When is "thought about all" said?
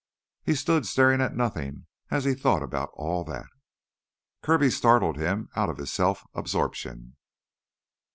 2.33-3.23